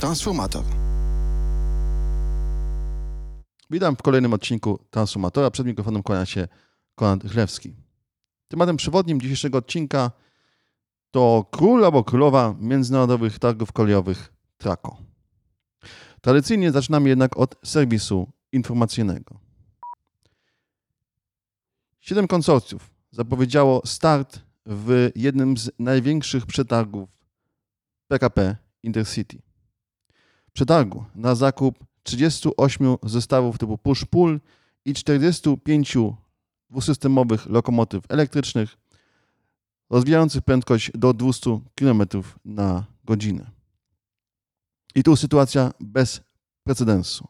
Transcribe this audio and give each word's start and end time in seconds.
Transformator. 0.00 0.64
Witam 3.70 3.96
w 3.96 4.02
kolejnym 4.02 4.34
odcinku 4.34 4.78
Transformatora. 4.90 5.50
Przed 5.50 5.66
mikrofonem 5.66 6.02
kłania 6.02 6.26
się 6.26 6.48
Konrad 6.94 7.32
Chlewski. 7.32 7.74
Tematem 8.48 8.76
przewodnim 8.76 9.20
dzisiejszego 9.20 9.58
odcinka 9.58 10.10
to 11.10 11.46
król 11.50 11.84
albo 11.84 12.04
królowa 12.04 12.54
międzynarodowych 12.60 13.38
targów 13.38 13.72
kolejowych 13.72 14.32
Traco. 14.58 14.96
Tradycyjnie 16.20 16.72
zaczynamy 16.72 17.08
jednak 17.08 17.36
od 17.36 17.54
serwisu 17.64 18.32
informacyjnego. 18.52 19.40
Siedem 22.00 22.28
konsorcjów 22.28 22.90
zapowiedziało 23.10 23.82
start 23.84 24.40
w 24.66 25.10
jednym 25.14 25.56
z 25.56 25.70
największych 25.78 26.46
przetargów 26.46 27.08
PKP 28.08 28.65
Intercity. 28.86 29.42
Przetargu 30.52 31.04
na 31.14 31.34
zakup 31.34 31.84
38 32.02 32.96
zestawów 33.02 33.58
typu 33.58 33.74
push-pull 33.74 34.40
i 34.84 34.94
45 34.94 35.96
dwusystemowych 36.70 37.46
lokomotyw 37.46 38.04
elektrycznych 38.08 38.76
rozwijających 39.90 40.42
prędkość 40.42 40.90
do 40.94 41.14
200 41.14 41.60
km 41.74 42.02
na 42.44 42.84
godzinę. 43.04 43.50
I 44.94 45.02
tu 45.02 45.16
sytuacja 45.16 45.72
bez 45.80 46.20
precedensu. 46.64 47.28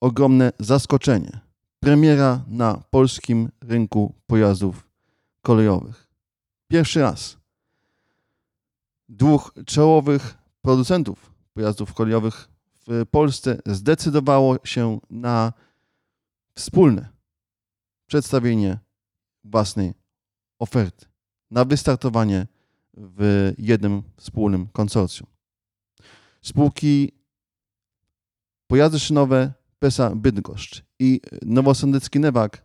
Ogromne 0.00 0.52
zaskoczenie. 0.58 1.40
Premiera 1.80 2.44
na 2.48 2.82
polskim 2.90 3.48
rynku 3.60 4.14
pojazdów 4.26 4.88
kolejowych. 5.42 6.08
Pierwszy 6.68 7.00
raz 7.00 7.41
dwóch 9.12 9.54
czołowych 9.66 10.38
producentów 10.62 11.34
pojazdów 11.54 11.94
kolejowych 11.94 12.48
w 12.86 13.06
Polsce 13.10 13.62
zdecydowało 13.66 14.56
się 14.64 15.00
na 15.10 15.52
wspólne 16.56 17.08
przedstawienie 18.06 18.78
własnej 19.44 19.94
oferty, 20.58 21.06
na 21.50 21.64
wystartowanie 21.64 22.46
w 22.94 23.52
jednym 23.58 24.02
wspólnym 24.16 24.68
konsorcjum. 24.68 25.28
Spółki 26.42 27.12
Pojazdy 28.66 28.98
Szynowe 28.98 29.52
PESA 29.78 30.10
Bydgoszcz 30.16 30.82
i 30.98 31.20
Nowosądecki 31.42 32.20
Newak 32.20 32.64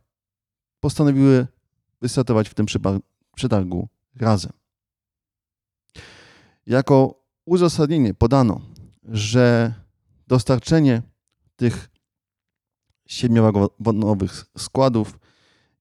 postanowiły 0.80 1.48
wystartować 2.02 2.50
w 2.50 2.54
tym 2.54 2.66
przetargu 3.36 3.88
razem. 4.16 4.52
Jako 6.68 7.24
uzasadnienie 7.46 8.14
podano, 8.14 8.62
że 9.04 9.74
dostarczenie 10.28 11.02
tych 11.56 11.90
siedmiowagonowych 13.08 14.46
składów 14.58 15.20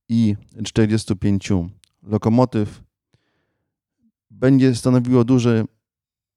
i 0.08 0.36
45 0.64 1.52
lokomotyw 2.02 2.82
będzie 4.30 4.74
stanowiło 4.74 5.24
duży 5.24 5.64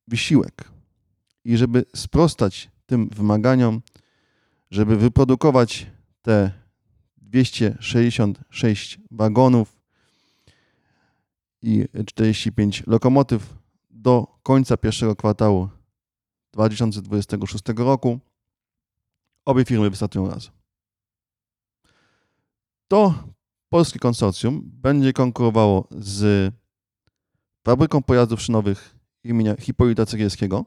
wysiłek. 0.08 0.72
I 1.44 1.58
żeby 1.58 1.86
sprostać 1.95 2.72
tym 2.86 3.09
wymaganiom, 3.09 3.81
żeby 4.72 4.97
wyprodukować 4.97 5.88
te 6.22 6.52
266 7.17 9.00
wagonów 9.11 9.81
i 11.61 11.86
45 12.05 12.83
lokomotyw 12.88 13.59
do 14.02 14.28
końca 14.44 14.78
pierwszego 14.78 15.16
kwartału 15.16 15.69
2026 16.53 17.64
roku 17.78 18.19
obie 19.45 19.66
firmy 19.66 19.89
wystartują 19.89 20.30
razem. 20.30 20.52
To 22.88 23.14
polskie 23.70 23.99
konsorcjum 23.99 24.61
będzie 24.64 25.14
konkurowało 25.14 25.88
z 25.92 26.54
fabryką 27.65 28.04
pojazdów 28.04 28.42
szynowych 28.42 28.95
imienia 29.23 29.55
Hipolita 29.55 30.05
Cegielskiego, 30.05 30.65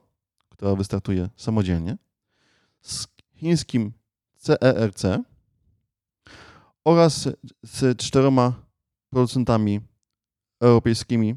która 0.49 0.75
wystartuje 0.75 1.29
samodzielnie, 1.35 1.97
z 2.81 3.07
chińskim 3.35 3.91
CERC 4.35 5.05
e 5.05 5.23
oraz 6.85 7.29
z 7.63 7.97
czteroma 7.97 8.53
producentami 9.09 9.81
europejskimi, 10.61 11.35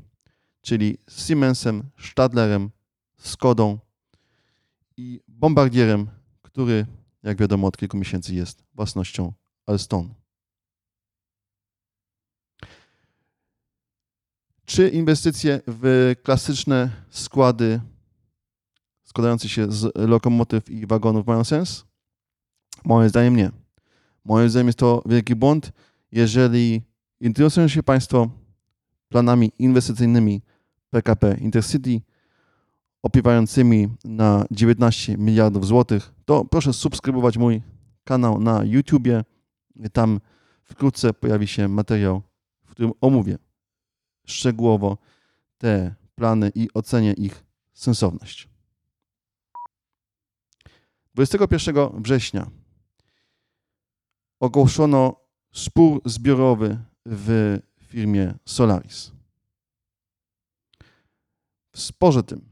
czyli 0.67 0.99
Siemensem, 1.09 1.83
Stadlerem, 1.99 2.71
Skodą 3.17 3.79
i 4.97 5.21
Bombardierem, 5.29 6.09
który, 6.43 6.87
jak 7.23 7.39
wiadomo, 7.39 7.67
od 7.67 7.77
kilku 7.77 7.97
miesięcy 7.97 8.35
jest 8.35 8.65
własnością 8.75 9.33
Alstom. 9.67 10.15
Czy 14.65 14.89
inwestycje 14.89 15.61
w 15.67 16.15
klasyczne 16.23 16.91
składy 17.11 17.81
składające 19.05 19.49
się 19.49 19.73
z 19.73 19.97
lokomotyw 19.97 20.71
i 20.71 20.87
wagonów 20.87 21.27
mają 21.27 21.45
sens? 21.45 21.85
Moim 22.85 23.09
zdaniem 23.09 23.37
nie. 23.37 23.51
Moim 24.25 24.51
zdaniem 24.51 24.67
jest 24.67 24.79
to 24.79 25.03
wielki 25.07 25.35
błąd. 25.35 25.73
Jeżeli 26.13 26.83
interesują 27.21 27.69
się 27.69 27.83
Państwo 27.83 28.31
planami 29.09 29.53
inwestycyjnymi 29.59 30.43
PKP 30.97 31.37
Intercity 31.41 32.01
opiewającymi 33.03 33.89
na 34.05 34.45
19 34.51 35.19
miliardów 35.19 35.67
złotych, 35.67 36.13
to 36.25 36.45
proszę 36.45 36.73
subskrybować 36.73 37.37
mój 37.39 37.63
kanał 38.05 38.41
na 38.41 38.65
YouTubie. 38.65 39.25
Tam 39.93 40.21
wkrótce 40.65 41.15
pojawi 41.15 41.47
się 41.47 41.69
materiał, 41.69 42.23
w 42.65 42.71
którym 42.71 42.93
omówię 43.01 43.39
szczegółowo 44.27 44.99
te 45.59 45.95
plany 46.15 46.53
i 46.55 46.69
ocenię 46.75 47.13
ich 47.13 47.45
sensowność. 47.75 48.49
21 51.15 52.03
września 52.03 52.51
ogłoszono 54.41 55.17
spór 55.53 56.01
zbiorowy 56.05 56.79
w 57.07 57.59
firmie 57.83 58.35
Solaris. 58.45 59.16
W 61.77 61.81
sporze 61.81 62.23
tym 62.23 62.49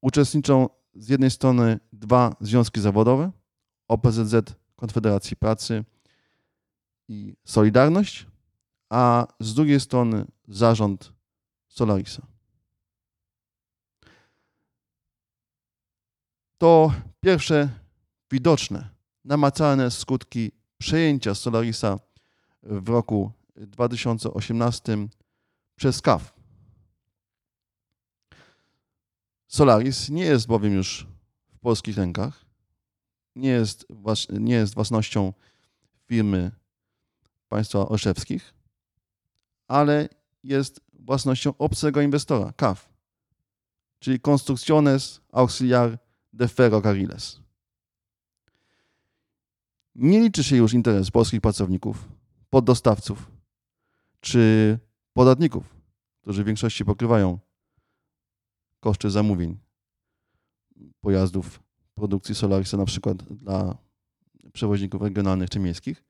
uczestniczą 0.00 0.68
z 0.94 1.08
jednej 1.08 1.30
strony 1.30 1.80
dwa 1.92 2.36
związki 2.40 2.80
zawodowe, 2.80 3.30
OPZZ 3.88 4.34
Konfederacji 4.76 5.36
Pracy 5.36 5.84
i 7.08 7.36
Solidarność, 7.44 8.26
a 8.90 9.26
z 9.40 9.54
drugiej 9.54 9.80
strony 9.80 10.24
zarząd 10.48 11.12
Solarisa. 11.68 12.26
To 16.58 16.92
pierwsze 17.20 17.68
widoczne, 18.30 18.88
namacalne 19.24 19.90
skutki 19.90 20.52
przejęcia 20.78 21.34
Solarisa 21.34 21.98
w 22.62 22.88
roku 22.88 23.32
2018 23.56 25.08
przez 25.76 26.02
KAF. 26.02 26.37
Solaris 29.48 30.08
nie 30.08 30.24
jest 30.24 30.46
bowiem 30.46 30.72
już 30.74 31.06
w 31.54 31.58
polskich 31.58 31.96
rękach, 31.96 32.44
nie 33.36 33.48
jest, 33.48 33.86
nie 34.30 34.54
jest 34.54 34.74
własnością 34.74 35.32
firmy 36.06 36.50
państwa 37.48 37.88
olszewskich, 37.88 38.54
ale 39.68 40.08
jest 40.42 40.80
własnością 40.92 41.54
obcego 41.58 42.00
inwestora, 42.00 42.52
CAF, 42.52 42.88
czyli 43.98 44.20
Construcciones 44.20 45.20
Auxiliar 45.32 45.98
de 46.32 46.48
Ferrocarriles. 46.48 47.40
Nie 49.94 50.20
liczy 50.20 50.44
się 50.44 50.56
już 50.56 50.72
interes 50.72 51.10
polskich 51.10 51.40
pracowników, 51.40 52.08
poddostawców 52.50 53.30
czy 54.20 54.78
podatników, 55.12 55.76
którzy 56.20 56.42
w 56.42 56.46
większości 56.46 56.84
pokrywają 56.84 57.38
koszty 58.80 59.10
zamówień 59.10 59.58
pojazdów 61.00 61.62
produkcji 61.94 62.34
Solarisa, 62.34 62.76
na 62.76 62.84
przykład 62.84 63.22
dla 63.22 63.78
przewoźników 64.52 65.02
regionalnych 65.02 65.50
czy 65.50 65.58
miejskich, 65.58 66.04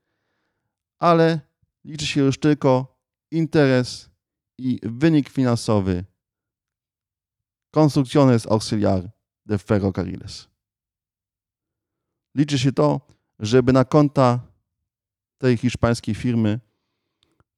ale 0.99 1.39
liczy 1.85 2.05
się 2.05 2.21
już 2.21 2.39
tylko 2.39 2.99
interes 3.31 4.09
i 4.57 4.79
wynik 4.83 5.29
finansowy 5.29 6.05
Construcciones 7.71 8.47
Auxiliar 8.47 9.11
de 9.45 9.57
Ferrocarriles. 9.57 10.47
Liczy 12.35 12.59
się 12.59 12.71
to, 12.71 13.01
żeby 13.39 13.73
na 13.73 13.85
konta 13.85 14.39
tej 15.37 15.57
hiszpańskiej 15.57 16.15
firmy 16.15 16.59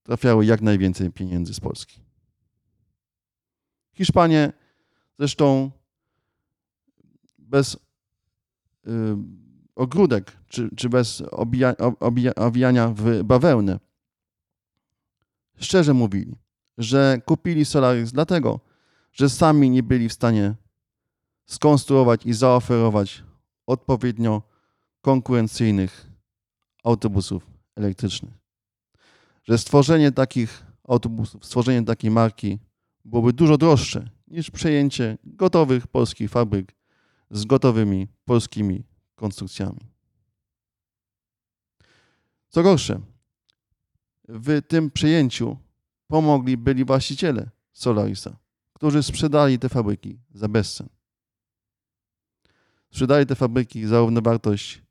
trafiały 0.04 0.46
jak 0.46 0.62
najwięcej 0.62 1.12
pieniędzy 1.12 1.54
z 1.54 1.60
Polski. 1.60 2.02
Hiszpanie 3.94 4.54
zresztą 5.22 5.72
bez 7.38 7.76
y, 7.76 7.80
ogródek, 9.76 10.38
czy, 10.48 10.70
czy 10.76 10.90
bez 10.90 11.24
obija, 11.32 11.76
obija, 12.00 12.36
owijania 12.36 12.94
w 12.96 13.24
bawełnę, 13.24 13.80
szczerze 15.58 15.94
mówili, 15.94 16.36
że 16.78 17.22
kupili 17.26 17.66
Solaris 17.66 18.12
dlatego, 18.12 18.60
że 19.12 19.30
sami 19.30 19.70
nie 19.70 19.84
byli 19.84 20.10
w 20.10 20.14
stanie 20.14 20.56
skonstruować 21.46 22.26
i 22.26 22.34
zaoferować 22.34 23.24
odpowiednio 23.68 24.42
konkurencyjnych 25.02 26.08
autobusów 26.84 27.52
elektrycznych. 27.76 28.34
Że 29.44 29.58
stworzenie 29.58 30.12
takich 30.12 30.66
autobusów, 30.88 31.46
stworzenie 31.46 31.86
takiej 31.86 32.12
marki 32.12 32.60
byłoby 33.06 33.34
dużo 33.34 33.58
droższe 33.58 34.10
niż 34.32 34.52
przejęcie 34.52 35.18
gotowych 35.24 35.88
polskich 35.88 36.32
fabryk 36.32 36.76
z 37.32 37.46
gotowymi 37.46 38.08
polskimi 38.26 38.84
konstrukcjami. 39.16 39.80
Co 42.50 42.64
gorsze, 42.64 43.02
w 44.28 44.62
tym 44.68 44.92
przejęciu 44.92 45.58
pomogli 46.08 46.58
byli 46.58 46.86
właściciele 46.86 47.50
Solarisa, 47.74 48.38
którzy 48.74 49.04
sprzedali 49.04 49.60
te 49.60 49.70
fabryki 49.70 50.20
za 50.34 50.48
bezcen. 50.48 50.90
Sprzedali 52.90 53.26
te 53.26 53.36
fabryki 53.36 53.88
za 53.88 54.00
równowartość 54.00 54.82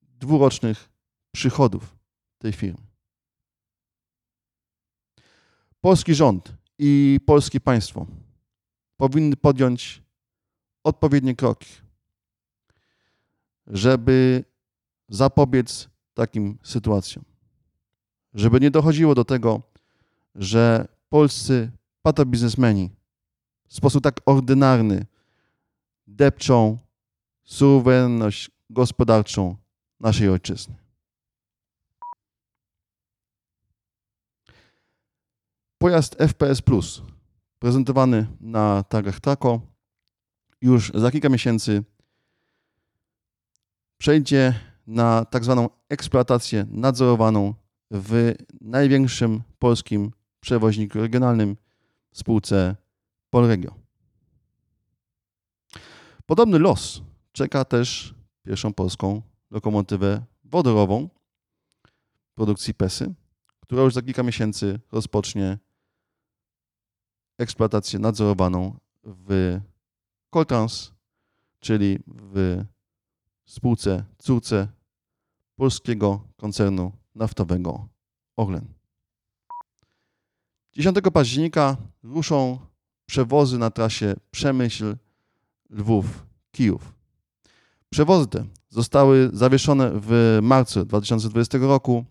dwurocznych 0.00 0.88
przychodów 1.32 1.96
tej 2.38 2.52
firmy. 2.52 2.86
Polski 5.80 6.14
rząd 6.14 6.57
i 6.78 7.20
polskie 7.26 7.60
państwo 7.60 8.06
powinny 8.96 9.36
podjąć 9.36 10.02
odpowiednie 10.84 11.36
kroki, 11.36 11.68
żeby 13.66 14.44
zapobiec 15.08 15.88
takim 16.14 16.58
sytuacjom. 16.62 17.24
Żeby 18.34 18.60
nie 18.60 18.70
dochodziło 18.70 19.14
do 19.14 19.24
tego, 19.24 19.62
że 20.34 20.88
polscy 21.08 21.70
patobiznesmeni 22.02 22.90
w 23.66 23.74
sposób 23.74 24.04
tak 24.04 24.20
ordynarny 24.26 25.06
depczą 26.06 26.78
suwerenność 27.44 28.50
gospodarczą 28.70 29.56
naszej 30.00 30.28
ojczyzny. 30.28 30.87
Pojazd 35.78 36.16
FPS 36.18 36.62
Plus, 36.62 37.02
prezentowany 37.58 38.26
na 38.40 38.82
targach 38.82 39.20
Taco, 39.20 39.60
już 40.60 40.92
za 40.94 41.10
kilka 41.10 41.28
miesięcy 41.28 41.84
przejdzie 43.98 44.54
na 44.86 45.24
tak 45.24 45.44
zwaną 45.44 45.68
eksploatację 45.88 46.66
nadzorowaną 46.70 47.54
w 47.90 48.34
największym 48.60 49.42
polskim 49.58 50.10
przewoźniku 50.40 50.98
regionalnym 50.98 51.56
spółce 52.12 52.76
Polregio. 53.30 53.74
Podobny 56.26 56.58
los 56.58 57.02
czeka 57.32 57.64
też 57.64 58.14
pierwszą 58.42 58.72
polską 58.72 59.22
lokomotywę 59.50 60.24
wodorową 60.44 61.08
produkcji 62.34 62.74
PESY, 62.74 63.14
która 63.60 63.82
już 63.82 63.94
za 63.94 64.02
kilka 64.02 64.22
miesięcy 64.22 64.80
rozpocznie 64.92 65.58
eksploatację 67.38 67.98
nadzorowaną 67.98 68.76
w 69.04 69.60
Coltrans, 70.30 70.92
czyli 71.60 71.98
w 72.06 72.64
spółce 73.44 74.04
córce 74.18 74.68
polskiego 75.56 76.20
koncernu 76.36 76.92
naftowego 77.14 77.88
Orlen. 78.36 78.64
10 80.72 80.96
października 81.12 81.76
ruszą 82.02 82.58
przewozy 83.06 83.58
na 83.58 83.70
trasie 83.70 84.14
Przemyśl, 84.30 84.96
Lwów, 85.70 86.26
Kijów. 86.52 86.92
Przewozy 87.90 88.26
te 88.26 88.44
zostały 88.68 89.30
zawieszone 89.32 89.90
w 89.94 90.38
marcu 90.42 90.84
2020 90.84 91.58
roku 91.58 92.04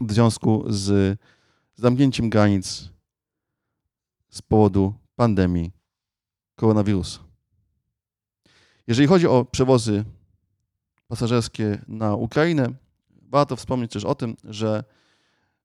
w 0.00 0.12
związku 0.12 0.64
z 0.68 1.18
zamknięciem 1.74 2.30
granic 2.30 2.91
z 4.32 4.42
powodu 4.42 4.94
pandemii 5.16 5.72
koronawirusa. 6.56 7.20
Jeżeli 8.86 9.08
chodzi 9.08 9.26
o 9.26 9.44
przewozy 9.44 10.04
pasażerskie 11.08 11.84
na 11.88 12.14
Ukrainę, 12.14 12.74
warto 13.10 13.56
wspomnieć 13.56 13.92
też 13.92 14.04
o 14.04 14.14
tym, 14.14 14.36
że 14.44 14.84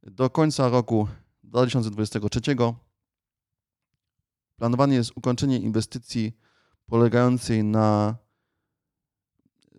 do 0.03 0.29
końca 0.29 0.69
roku 0.69 1.07
2023 1.43 2.41
planowane 4.55 4.95
jest 4.95 5.11
ukończenie 5.15 5.59
inwestycji 5.59 6.37
polegającej 6.85 7.63
na 7.63 8.15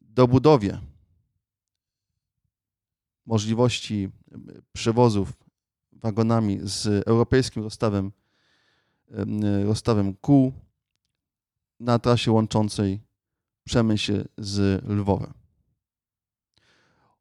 dobudowie 0.03 0.81
możliwości 3.27 4.09
przewozów 4.73 5.33
wagonami 5.93 6.59
z 6.63 7.09
europejskim 7.09 7.63
rozstawem, 7.63 8.13
rozstawem 9.65 10.15
kół 10.15 10.53
na 11.81 11.99
trasie 11.99 12.33
łączącej 12.33 13.01
Przemyśl 13.65 14.25
z 14.39 14.85
Lwowem. 14.85 15.35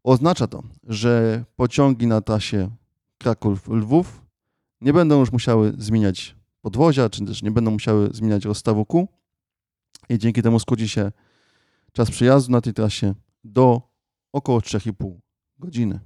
Oznacza 0.03 0.47
to, 0.47 0.63
że 0.83 1.43
pociągi 1.55 2.07
na 2.07 2.21
trasie 2.21 2.69
Kraków-Lwów 3.17 4.21
nie 4.81 4.93
będą 4.93 5.19
już 5.19 5.31
musiały 5.31 5.73
zmieniać 5.77 6.35
podwozia, 6.61 7.09
czy 7.09 7.25
też 7.25 7.43
nie 7.43 7.51
będą 7.51 7.71
musiały 7.71 8.09
zmieniać 8.13 8.45
rozstawu 8.45 8.85
kół 8.85 9.07
i 10.09 10.17
dzięki 10.17 10.41
temu 10.41 10.59
skróci 10.59 10.89
się 10.89 11.11
czas 11.93 12.11
przejazdu 12.11 12.51
na 12.51 12.61
tej 12.61 12.73
trasie 12.73 13.15
do 13.43 13.81
około 14.33 14.59
3,5 14.59 15.19
godziny. 15.59 15.99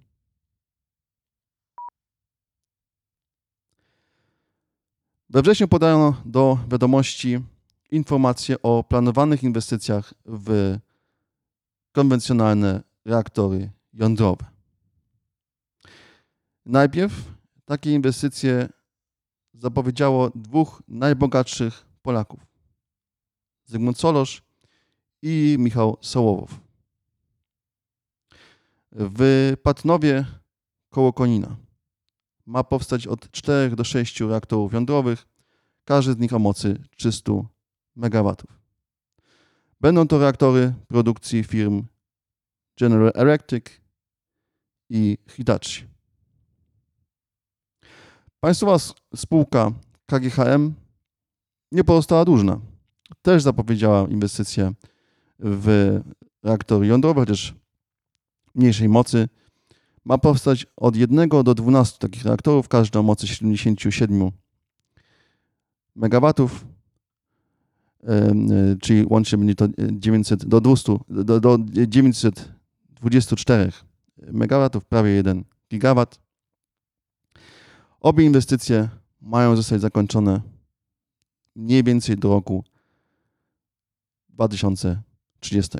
We 5.33 5.41
wrześniu 5.41 5.67
podano 5.67 6.21
do 6.25 6.57
wiadomości 6.67 7.39
informacje 7.91 8.61
o 8.61 8.83
planowanych 8.83 9.43
inwestycjach 9.43 10.13
w 10.25 10.77
konwencjonalne 11.91 12.83
reaktory 13.05 13.69
jądrowe. 13.93 14.45
Najpierw 16.65 17.13
takie 17.65 17.91
inwestycje 17.91 18.69
zapowiedziało 19.53 20.31
dwóch 20.35 20.83
najbogatszych 20.87 21.85
Polaków: 22.01 22.39
Zygmunt 23.65 23.99
Solosz 23.99 24.43
i 25.21 25.55
Michał 25.59 25.97
Sołowow. 26.01 26.59
W 28.91 29.53
Patnowie 29.63 30.25
koło 30.89 31.13
Konina 31.13 31.55
ma 32.45 32.63
powstać 32.63 33.07
od 33.07 33.31
4 33.31 33.75
do 33.75 33.83
6 33.83 34.21
reaktorów 34.21 34.73
jądrowych, 34.73 35.27
każdy 35.85 36.13
z 36.13 36.17
nich 36.17 36.33
o 36.33 36.39
mocy 36.39 36.83
300 36.97 37.31
MW. 37.95 38.35
Będą 39.81 40.07
to 40.07 40.19
reaktory 40.19 40.73
produkcji 40.87 41.43
firm 41.43 41.83
General 42.79 43.11
Electric 43.15 43.65
i 44.89 45.17
Hitachi. 45.29 45.83
Państwowa 48.39 48.77
spółka 49.15 49.71
KGHM 50.05 50.73
nie 51.71 51.83
pozostała 51.83 52.25
dłużna. 52.25 52.59
Też 53.21 53.43
zapowiedziała 53.43 54.07
inwestycje 54.07 54.73
w 55.39 55.99
reaktory 56.43 56.87
jądrowe, 56.87 57.21
chociaż 57.21 57.55
mniejszej 58.55 58.89
mocy. 58.89 59.29
Ma 60.05 60.17
powstać 60.17 60.65
od 60.77 60.95
1 60.95 61.29
do 61.29 61.55
12 61.55 61.97
takich 61.97 62.25
reaktorów, 62.25 62.67
każdy 62.67 62.99
o 62.99 63.03
mocy 63.03 63.27
77 63.27 64.31
MW, 65.95 66.33
czyli 68.81 69.05
łącznie 69.09 69.37
będzie 69.37 69.55
to 69.55 69.67
900 69.91 70.45
do 70.45 70.61
200, 70.61 70.97
do, 71.09 71.39
do 71.39 71.57
924 71.87 73.71
MW, 74.17 74.69
prawie 74.89 75.11
1 75.11 75.43
GW. 75.71 76.05
Obie 77.99 78.25
inwestycje 78.25 78.89
mają 79.21 79.55
zostać 79.55 79.81
zakończone 79.81 80.41
mniej 81.55 81.83
więcej 81.83 82.17
do 82.17 82.29
roku 82.29 82.63
2030. 84.29 85.77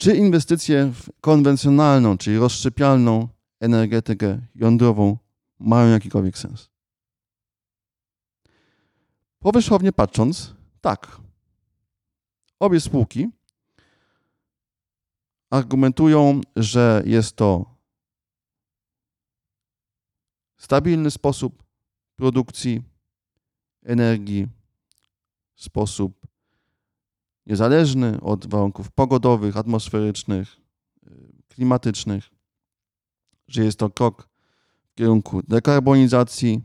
Czy 0.00 0.16
inwestycje 0.16 0.92
w 0.92 1.10
konwencjonalną, 1.20 2.18
czyli 2.18 2.38
rozszczepialną 2.38 3.28
energetykę 3.60 4.40
jądrową 4.54 5.18
mają 5.58 5.90
jakikolwiek 5.90 6.38
sens? 6.38 6.70
Powierzchownie 9.38 9.92
patrząc, 9.92 10.54
tak. 10.80 11.20
Obie 12.60 12.80
spółki 12.80 13.28
argumentują, 15.50 16.40
że 16.56 17.02
jest 17.06 17.36
to 17.36 17.74
stabilny 20.56 21.10
sposób 21.10 21.62
produkcji 22.16 22.82
energii, 23.82 24.48
sposób 25.54 26.26
niezależny 27.50 28.20
od 28.20 28.46
warunków 28.46 28.90
pogodowych, 28.90 29.56
atmosferycznych, 29.56 30.56
klimatycznych, 31.48 32.30
że 33.48 33.64
jest 33.64 33.78
to 33.78 33.90
krok 33.90 34.28
w 34.90 34.94
kierunku 34.94 35.42
dekarbonizacji 35.48 36.60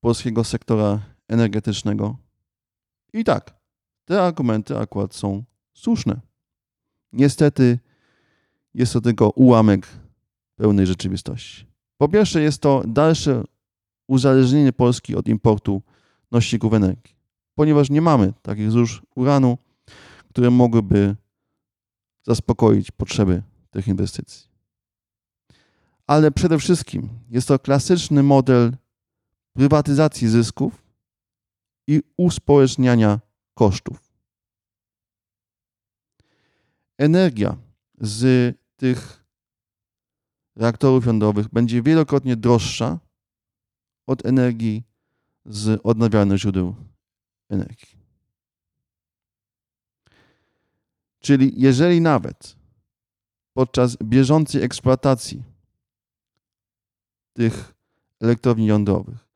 polskiego 0.00 0.44
sektora 0.44 1.00
energetycznego. 1.28 2.16
I 3.12 3.24
tak, 3.24 3.54
te 4.04 4.22
argumenty 4.22 4.78
akurat 4.78 5.14
są 5.14 5.44
słuszne. 5.74 6.20
Niestety 7.12 7.78
jest 8.74 8.92
to 8.92 9.00
tylko 9.00 9.30
ułamek 9.30 9.86
pełnej 10.56 10.86
rzeczywistości. 10.86 11.66
Po 11.96 12.08
pierwsze, 12.08 12.42
jest 12.42 12.62
to 12.62 12.82
dalsze 12.86 13.44
uzależnienie 14.08 14.72
Polski 14.72 15.16
od 15.16 15.28
importu 15.28 15.82
nośników 16.30 16.74
energii, 16.74 17.14
ponieważ 17.54 17.90
nie 17.90 18.00
mamy 18.00 18.32
takich 18.42 18.70
złóż 18.70 19.02
uranu, 19.14 19.58
które 20.38 20.50
mogłyby 20.50 21.16
zaspokoić 22.26 22.90
potrzeby 22.90 23.42
tych 23.70 23.88
inwestycji. 23.88 24.48
Ale 26.06 26.30
przede 26.30 26.58
wszystkim 26.58 27.08
jest 27.30 27.48
to 27.48 27.58
klasyczny 27.58 28.22
model 28.22 28.76
prywatyzacji 29.52 30.28
zysków 30.28 30.84
i 31.86 32.02
uspołeczniania 32.16 33.20
kosztów. 33.54 34.12
Energia 36.98 37.56
z 38.00 38.56
tych 38.76 39.24
reaktorów 40.56 41.06
jądrowych 41.06 41.48
będzie 41.48 41.82
wielokrotnie 41.82 42.36
droższa 42.36 42.98
od 44.06 44.26
energii 44.26 44.84
z 45.44 45.80
odnawialnych 45.84 46.38
źródeł 46.38 46.74
energii. 47.48 47.97
Czyli 51.28 51.52
jeżeli 51.56 52.00
nawet 52.00 52.56
podczas 53.52 53.96
bieżącej 54.02 54.62
eksploatacji 54.62 55.42
tych 57.32 57.74
elektrowni 58.20 58.66
jądrowych 58.66 59.28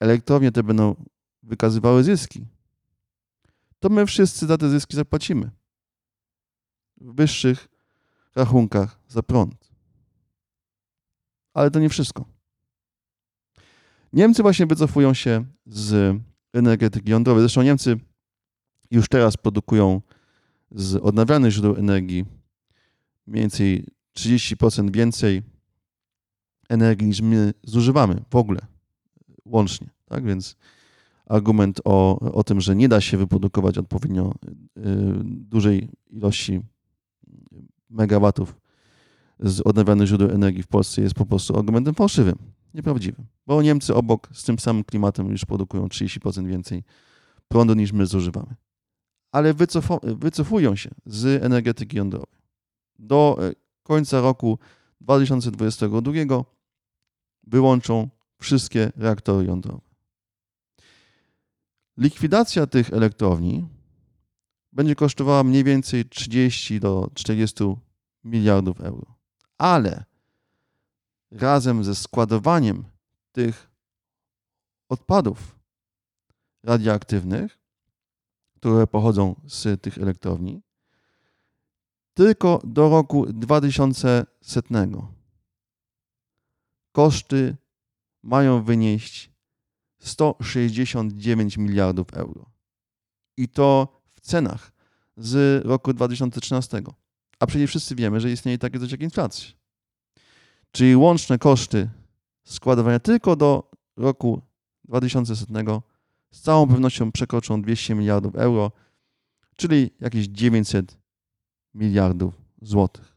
elektrownie 0.00 0.52
te 0.52 0.62
będą 0.62 1.04
wykazywały 1.42 2.04
zyski, 2.04 2.46
to 3.78 3.88
my 3.88 4.06
wszyscy 4.06 4.46
za 4.46 4.58
te 4.58 4.68
zyski 4.68 4.96
zapłacimy 4.96 5.50
w 7.00 7.14
wyższych 7.14 7.68
rachunkach 8.34 9.00
za 9.08 9.22
prąd. 9.22 9.70
Ale 11.54 11.70
to 11.70 11.80
nie 11.80 11.88
wszystko. 11.88 12.24
Niemcy 14.12 14.42
właśnie 14.42 14.66
wycofują 14.66 15.14
się 15.14 15.44
z 15.66 16.16
energetyki 16.52 17.10
jądrowej. 17.10 17.42
Zresztą 17.42 17.62
Niemcy 17.62 18.00
już 18.90 19.08
teraz 19.08 19.36
produkują 19.36 20.02
z 20.70 20.96
odnawialnych 20.96 21.52
źródeł 21.52 21.76
energii 21.76 22.24
mniej 23.26 23.42
więcej 23.42 23.86
30% 24.16 24.90
więcej 24.90 25.42
energii 26.68 27.06
niż 27.06 27.20
my 27.20 27.52
zużywamy 27.62 28.22
w 28.30 28.36
ogóle, 28.36 28.60
łącznie. 29.44 29.90
Tak 30.04 30.24
więc 30.24 30.56
argument 31.26 31.80
o, 31.84 32.18
o 32.32 32.44
tym, 32.44 32.60
że 32.60 32.76
nie 32.76 32.88
da 32.88 33.00
się 33.00 33.16
wyprodukować 33.16 33.78
odpowiednio 33.78 34.34
y, 34.50 34.52
dużej 35.24 35.88
ilości 36.10 36.60
megawatów 37.90 38.60
z 39.40 39.60
odnawialnych 39.60 40.08
źródeł 40.08 40.30
energii 40.30 40.62
w 40.62 40.66
Polsce 40.66 41.02
jest 41.02 41.14
po 41.14 41.26
prostu 41.26 41.58
argumentem 41.58 41.94
fałszywym, 41.94 42.36
nieprawdziwym. 42.74 43.26
Bo 43.46 43.62
Niemcy 43.62 43.94
obok 43.94 44.28
z 44.32 44.44
tym 44.44 44.58
samym 44.58 44.84
klimatem 44.84 45.30
już 45.30 45.44
produkują 45.44 45.86
30% 45.86 46.46
więcej 46.46 46.84
prądu 47.48 47.74
niż 47.74 47.92
my 47.92 48.06
zużywamy. 48.06 48.54
Ale 49.32 49.54
wycofują 50.02 50.76
się 50.76 50.90
z 51.06 51.42
energetyki 51.42 51.96
jądrowej. 51.96 52.40
Do 52.98 53.38
e, 53.40 53.52
końca 53.82 54.20
roku 54.20 54.58
2022 55.00 56.12
wyłączą 57.42 58.08
wszystkie 58.40 58.92
reaktory 58.96 59.46
jądrowe. 59.46 59.80
Likwidacja 61.96 62.66
tych 62.66 62.92
elektrowni 62.92 63.68
będzie 64.72 64.94
kosztowała 64.94 65.44
mniej 65.44 65.64
więcej 65.64 66.04
30 66.08 66.80
do 66.80 67.10
40 67.14 67.64
miliardów 68.24 68.80
euro. 68.80 69.14
Ale 69.58 70.04
razem 71.30 71.84
ze 71.84 71.94
składowaniem 71.94 72.84
tych 73.32 73.70
odpadów 74.88 75.58
radioaktywnych, 76.62 77.59
które 78.60 78.86
pochodzą 78.86 79.40
z 79.46 79.82
tych 79.82 79.98
elektrowni, 79.98 80.62
tylko 82.14 82.60
do 82.64 82.90
roku 82.90 83.26
2100 83.26 85.08
koszty 86.92 87.56
mają 88.22 88.62
wynieść 88.62 89.30
169 89.98 91.56
miliardów 91.56 92.14
euro. 92.14 92.50
I 93.36 93.48
to 93.48 94.00
w 94.08 94.20
cenach 94.20 94.72
z 95.16 95.64
roku 95.66 95.92
2013. 95.92 96.82
A 97.38 97.46
przecież 97.46 97.70
wszyscy 97.70 97.94
wiemy, 97.94 98.20
że 98.20 98.30
istnieje 98.32 98.58
takie 98.58 98.80
coś 98.80 98.90
jak 98.90 99.00
inflacja. 99.00 99.50
Czyli 100.72 100.96
łączne 100.96 101.38
koszty 101.38 101.90
składowania 102.44 102.98
tylko 102.98 103.36
do 103.36 103.70
roku 103.96 104.42
2100 104.84 105.82
z 106.30 106.40
całą 106.40 106.68
pewnością 106.68 107.12
przekroczą 107.12 107.62
200 107.62 107.94
miliardów 107.94 108.36
euro, 108.36 108.72
czyli 109.56 109.90
jakieś 110.00 110.26
900 110.26 110.98
miliardów 111.74 112.34
złotych. 112.62 113.16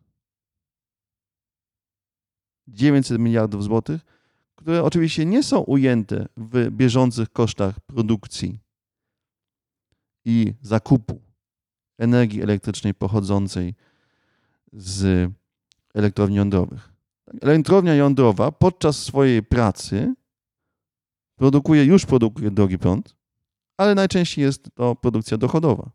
900 2.67 3.19
miliardów 3.19 3.63
złotych, 3.63 4.01
które 4.55 4.83
oczywiście 4.83 5.25
nie 5.25 5.43
są 5.43 5.59
ujęte 5.59 6.27
w 6.37 6.71
bieżących 6.71 7.29
kosztach 7.29 7.79
produkcji 7.79 8.59
i 10.25 10.53
zakupu 10.61 11.21
energii 11.97 12.41
elektrycznej 12.41 12.93
pochodzącej 12.93 13.75
z 14.73 15.31
elektrowni 15.93 16.35
jądrowych. 16.35 16.93
Elektrownia 17.41 17.95
jądrowa 17.95 18.51
podczas 18.51 18.97
swojej 18.97 19.43
pracy 19.43 20.13
produkuje, 21.35 21.85
już 21.85 22.05
produkuje 22.05 22.51
drogi 22.51 22.77
prąd, 22.77 23.15
ale 23.77 23.95
najczęściej 23.95 24.43
jest 24.43 24.69
to 24.75 24.95
produkcja 24.95 25.37
dochodowa. 25.37 25.91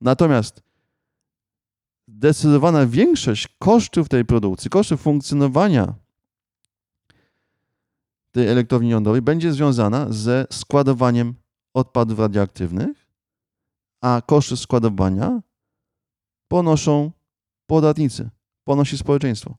Natomiast 0.00 0.62
zdecydowana 2.08 2.86
większość 2.86 3.48
kosztów 3.58 4.08
tej 4.08 4.24
produkcji, 4.24 4.70
kosztów 4.70 5.00
funkcjonowania 5.00 5.94
tej 8.30 8.48
elektrowni 8.48 8.90
jądrowej 8.90 9.22
będzie 9.22 9.52
związana 9.52 10.06
ze 10.12 10.46
składowaniem 10.52 11.34
odpadów 11.74 12.18
radioaktywnych, 12.18 13.06
a 14.00 14.22
koszty 14.26 14.56
składowania 14.56 15.42
ponoszą 16.48 17.10
podatnicy, 17.66 18.30
ponosi 18.64 18.98
społeczeństwo. 18.98 19.54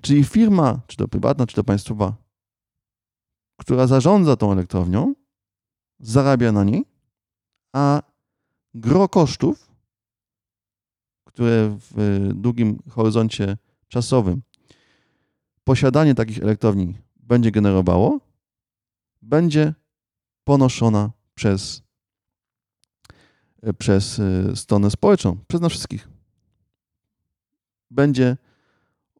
Czyli 0.00 0.24
firma, 0.24 0.80
czy 0.86 0.96
to 0.96 1.08
prywatna, 1.08 1.46
czy 1.46 1.56
to 1.56 1.64
państwowa, 1.64 2.16
która 3.56 3.86
zarządza 3.86 4.36
tą 4.36 4.52
elektrownią, 4.52 5.14
zarabia 6.00 6.52
na 6.52 6.64
niej, 6.64 6.84
a 7.72 8.02
gro 8.74 9.08
kosztów, 9.08 9.70
które 11.24 11.78
w 11.90 12.30
długim 12.34 12.78
horyzoncie 12.90 13.56
czasowym 13.88 14.42
posiadanie 15.64 16.14
takich 16.14 16.38
elektrowni 16.38 16.98
będzie 17.16 17.50
generowało, 17.50 18.20
będzie 19.22 19.74
ponoszona 20.44 21.10
przez, 21.34 21.82
przez 23.78 24.20
e, 24.20 24.56
stronę 24.56 24.90
społeczną, 24.90 25.36
przez 25.48 25.60
nas 25.60 25.72
wszystkich. 25.72 26.08
Będzie 27.90 28.36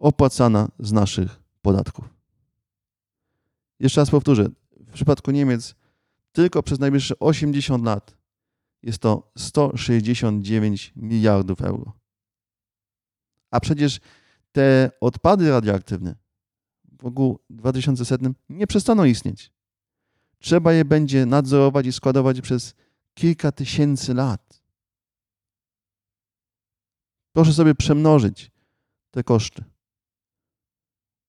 opłacana 0.00 0.68
z 0.78 0.92
naszych 0.92 1.40
podatków. 1.62 2.13
Jeszcze 3.84 4.00
raz 4.00 4.10
powtórzę, 4.10 4.48
w 4.76 4.92
przypadku 4.92 5.30
Niemiec 5.30 5.74
tylko 6.32 6.62
przez 6.62 6.78
najbliższe 6.78 7.18
80 7.18 7.84
lat 7.84 8.16
jest 8.82 8.98
to 8.98 9.32
169 9.38 10.92
miliardów 10.96 11.60
euro. 11.60 11.92
A 13.50 13.60
przecież 13.60 14.00
te 14.52 14.90
odpady 15.00 15.50
radioaktywne 15.50 16.14
w 16.84 17.06
ogóle 17.06 17.34
2100 17.50 18.16
nie 18.48 18.66
przestaną 18.66 19.04
istnieć. 19.04 19.52
Trzeba 20.38 20.72
je 20.72 20.84
będzie 20.84 21.26
nadzorować 21.26 21.86
i 21.86 21.92
składować 21.92 22.40
przez 22.40 22.74
kilka 23.14 23.52
tysięcy 23.52 24.14
lat. 24.14 24.62
Proszę 27.32 27.52
sobie 27.52 27.74
przemnożyć 27.74 28.50
te 29.10 29.24
koszty 29.24 29.64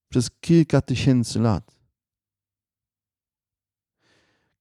przez 0.10 0.30
kilka 0.40 0.82
tysięcy 0.82 1.40
lat. 1.40 1.75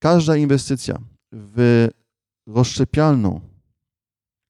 Każda 0.05 0.37
inwestycja 0.37 0.99
w 1.33 1.89
rozszczepialną 2.47 3.41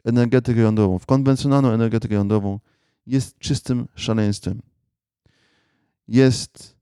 energetykę 0.05 0.61
jądrową, 0.61 0.99
w 0.99 1.07
konwencjonalną 1.07 1.71
energetykę 1.71 2.15
jądrową 2.15 2.61
jest 3.07 3.39
czystym 3.39 3.89
szaleństwem. 3.95 4.63
Jest 6.09 6.77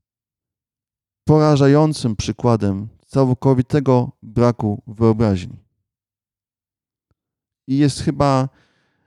porażającym 1.23 2.15
przykładem 2.15 2.87
całkowitego 3.05 4.11
braku 4.23 4.81
wyobraźni. 4.87 5.57
I 7.67 7.77
jest 7.77 8.01
chyba 8.01 8.49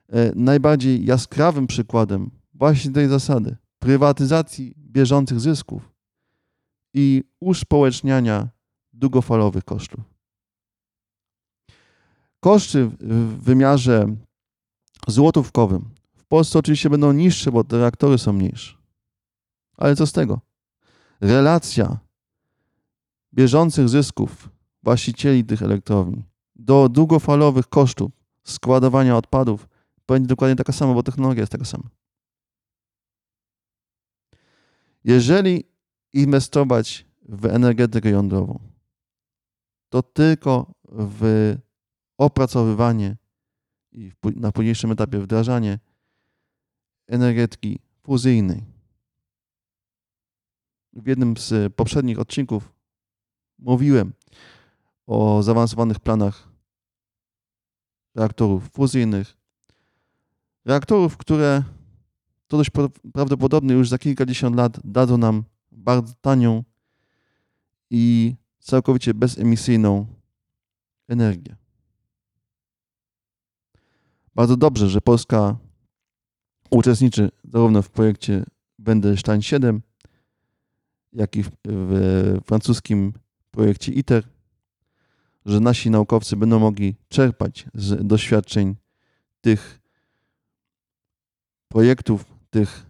e, 0.09 0.33
najbardziej 0.35 1.05
jaskrawym 1.05 1.67
przykładem 1.67 2.31
właśnie 2.55 2.91
tej 2.91 3.09
zasady 3.09 3.57
prywatyzacji 3.79 4.75
bieżących 4.79 5.41
zysków 5.41 5.93
i 6.95 7.25
uspołeczniania 7.41 8.56
długofalowych 8.97 9.65
kosztów. 9.65 10.01
Koszty 12.41 12.87
w 13.01 13.43
wymiarze 13.43 14.17
złotówkowym 15.09 15.89
w 16.17 16.25
Polsce 16.25 16.59
oczywiście 16.59 16.91
będą 16.91 17.13
niższe, 17.13 17.53
bo 17.53 17.65
te 17.65 17.79
reaktory 17.79 18.19
są 18.19 18.33
mniejsze. 18.33 18.77
Ale 19.77 19.97
co 19.97 20.07
z 20.07 20.13
tego? 20.13 20.41
Relacja 21.21 21.99
bieżących 23.35 23.89
zysków 23.89 24.49
właścicieli 24.83 25.45
tych 25.45 25.63
elektrowni 25.63 26.23
do 26.57 26.89
długofalowych 26.89 27.67
kosztów 27.67 28.13
składowania 28.45 29.17
odpadów 29.17 29.69
będzie 30.09 30.29
dokładnie 30.29 30.57
taka 30.57 30.73
sama, 30.73 30.95
bo 30.95 31.03
technologia 31.03 31.43
jest 31.43 31.53
taka 31.53 31.65
sama. 31.65 31.89
Jeżeli 35.05 35.65
inwestować 36.13 37.07
w 37.29 37.47
energetykę 37.47 38.11
jądrową, 38.11 38.59
to 39.89 40.03
tylko 40.03 40.75
w 40.85 41.55
opracowywanie 42.19 43.17
i 43.93 44.13
na 44.23 44.53
późniejszym 44.53 44.93
etapie 44.93 45.19
wdrażanie 45.19 45.79
energetyki 47.07 47.79
fuzyjnej. 48.03 48.65
W 50.93 51.07
jednym 51.07 51.37
z 51.37 51.75
poprzednich 51.75 52.19
odcinków 52.19 52.73
mówiłem 53.59 54.13
o 55.07 55.43
zaawansowanych 55.43 56.01
planach 56.01 56.49
reaktorów 58.15 58.71
fuzyjnych, 58.71 59.37
reaktorów, 60.65 61.17
które 61.17 61.63
to 62.47 62.57
dość 62.57 62.71
prawdopodobne 63.13 63.75
już 63.75 63.89
za 63.89 63.99
kilkadziesiąt 63.99 64.57
lat 64.57 64.81
dadzą 64.85 65.19
nam 65.19 65.45
bardzo 65.73 66.15
tanią 66.21 66.65
i 67.91 68.35
całkowicie 68.67 69.15
bezemisyjną 69.15 70.07
energię. 71.09 71.57
Bardzo 74.35 74.57
dobrze, 74.57 74.89
że 74.89 75.01
Polska 75.01 75.57
uczestniczy 76.71 77.31
zarówno 77.45 77.83
w 77.83 77.91
projekcie 77.91 78.45
Wendelstein 78.79 79.43
7, 79.43 79.83
jak 81.13 81.37
i 81.37 81.43
w, 81.43 81.51
w 81.65 82.41
francuskim 82.45 83.13
projekcie 83.51 83.93
ITER, 83.93 84.25
że 85.45 85.61
nasi 85.61 85.91
naukowcy 85.91 86.37
będą 86.37 86.59
mogli 86.59 86.97
czerpać 87.09 87.67
z 87.75 88.07
doświadczeń 88.07 88.77
tych 89.41 89.81
projektów, 91.69 92.25
tych 92.51 92.87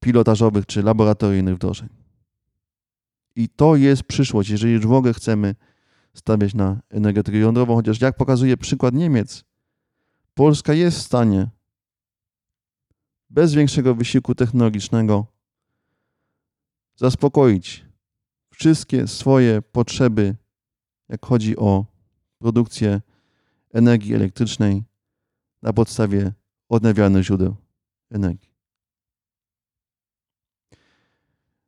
pilotażowych 0.00 0.66
czy 0.66 0.82
laboratoryjnych 0.82 1.54
wdrożeń. 1.54 1.97
I 3.38 3.48
to 3.48 3.76
jest 3.76 4.02
przyszłość, 4.02 4.50
jeżeli 4.50 4.72
już 4.72 4.86
w 4.86 4.92
ogóle 4.92 5.14
chcemy 5.14 5.54
stawiać 6.14 6.54
na 6.54 6.80
energetykę 6.90 7.38
jądrową, 7.38 7.74
chociaż 7.74 8.00
jak 8.00 8.16
pokazuje 8.16 8.56
przykład 8.56 8.94
Niemiec, 8.94 9.44
Polska 10.34 10.74
jest 10.74 10.98
w 10.98 11.02
stanie 11.02 11.50
bez 13.30 13.54
większego 13.54 13.94
wysiłku 13.94 14.34
technologicznego 14.34 15.26
zaspokoić 16.96 17.84
wszystkie 18.50 19.08
swoje 19.08 19.62
potrzeby, 19.62 20.36
jak 21.08 21.26
chodzi 21.26 21.56
o 21.56 21.84
produkcję 22.38 23.00
energii 23.72 24.14
elektrycznej 24.14 24.84
na 25.62 25.72
podstawie 25.72 26.32
odnawialnych 26.68 27.24
źródeł 27.24 27.56
energii. 28.10 28.50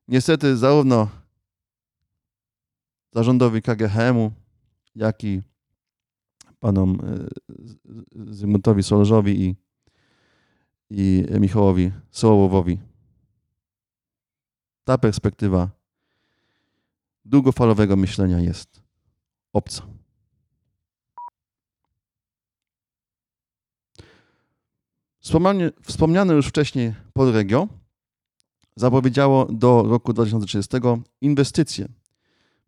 Niestety 0.09 0.56
zarówno 0.56 1.20
zarządowi 3.12 3.62
KGHM-u, 3.62 4.33
jak 4.94 5.25
i 5.25 5.42
panom 6.61 6.99
e, 7.01 7.29
Zygmuntowi 8.33 8.83
Solarzowi 8.83 9.44
i, 9.44 9.57
i 10.90 11.25
Michałowi 11.40 11.92
Sołowowi 12.11 12.79
ta 14.85 14.99
perspektywa 14.99 15.70
długofalowego 17.25 17.96
myślenia 17.96 18.40
jest 18.40 18.83
obca. 19.53 19.83
Wspomniane, 25.20 25.70
wspomniane 25.83 26.35
już 26.35 26.46
wcześniej 26.46 26.94
Polregio 27.12 27.68
zapowiedziało 28.77 29.44
do 29.44 29.83
roku 29.83 30.12
2030 30.12 30.77
inwestycje 31.20 31.88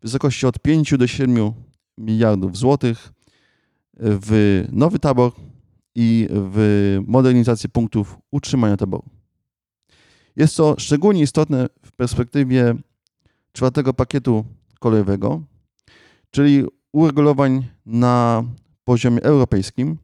wysokości 0.03 0.45
od 0.45 0.59
5 0.59 0.97
do 0.97 1.07
7 1.07 1.51
miliardów 1.97 2.57
złotych 2.57 3.13
w 3.93 4.63
nowy 4.71 4.99
tabor 4.99 5.31
i 5.95 6.27
w 6.31 6.99
modernizację 7.07 7.69
punktów 7.69 8.17
utrzymania 8.31 8.77
taboru. 8.77 9.03
Jest 10.35 10.57
to 10.57 10.75
szczególnie 10.77 11.21
istotne 11.21 11.67
w 11.85 11.91
perspektywie 11.91 12.75
czwartego 13.51 13.93
pakietu 13.93 14.45
kolejowego, 14.79 15.41
czyli 16.31 16.65
uregulowań 16.91 17.67
na 17.85 18.43
poziomie 18.83 19.23
europejskim, 19.23 19.97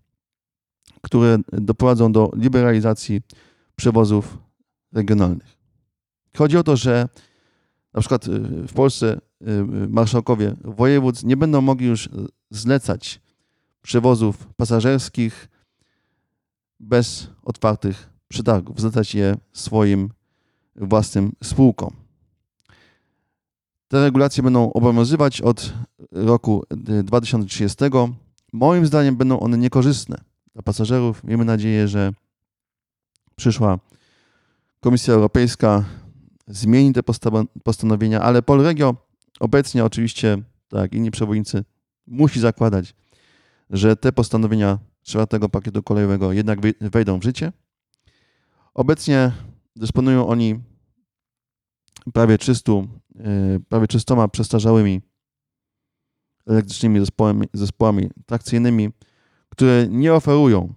które 1.01 1.38
doprowadzą 1.51 2.12
do 2.12 2.31
liberalizacji 2.35 3.21
przewozów 3.75 4.38
regionalnych. 4.93 5.57
Chodzi 6.38 6.57
o 6.57 6.63
to, 6.63 6.75
że 6.75 7.09
na 7.93 7.99
przykład 7.99 8.28
y, 8.28 8.39
w 8.67 8.73
Polsce 8.73 9.21
y, 9.41 9.45
marszałkowie 9.89 10.56
województw 10.63 11.23
nie 11.23 11.38
będą 11.38 11.62
mogli 11.62 11.88
już 11.88 12.10
zlecać 12.49 13.21
przewozów 13.82 14.47
pasażerskich 14.58 15.49
bez 16.80 17.28
otwartych 17.43 18.10
przetargów, 18.28 18.82
zlecać 18.82 19.15
je 19.15 19.38
swoim 19.54 20.10
własnym 20.75 21.32
spółkom. 21.43 21.95
Te 23.88 24.04
regulacje 24.04 24.43
będą 24.43 24.73
obowiązywać 24.73 25.41
od 25.41 25.73
roku 26.12 26.63
2030. 27.04 27.78
Moim 28.54 28.86
zdaniem 28.86 29.15
będą 29.15 29.39
one 29.39 29.58
niekorzystne 29.58 30.17
dla 30.54 30.62
pasażerów. 30.63 31.23
Miejmy 31.23 31.45
nadzieję, 31.45 31.88
że 31.88 32.13
przyszła 33.36 33.80
Komisja 34.80 35.13
Europejska 35.13 35.86
zmieni 36.49 36.93
te 36.93 37.01
postanowienia, 37.63 38.21
ale 38.21 38.41
Polregio 38.41 38.95
obecnie 39.39 39.85
oczywiście, 39.85 40.38
tak 40.67 40.93
inni 40.93 41.12
przewodnicy, 41.12 41.63
musi 42.07 42.39
zakładać, 42.39 42.95
że 43.69 43.95
te 43.95 44.12
postanowienia 44.12 44.79
czwartego 45.03 45.49
pakietu 45.49 45.83
kolejowego 45.83 46.33
jednak 46.33 46.59
wejdą 46.81 47.19
w 47.19 47.23
życie. 47.23 47.51
Obecnie 48.73 49.31
dysponują 49.75 50.27
oni 50.27 50.59
prawie 52.13 52.38
300, 52.38 52.71
e, 52.71 52.85
prawie 53.69 53.88
300 53.88 54.27
przestarzałymi 54.27 55.01
elektrycznymi 56.47 56.99
zespołami, 56.99 57.47
zespołami 57.53 58.09
trakcyjnymi, 58.25 58.89
które 59.49 59.88
nie 59.89 60.13
oferują 60.13 60.73